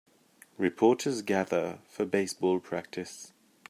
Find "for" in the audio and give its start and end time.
1.87-2.05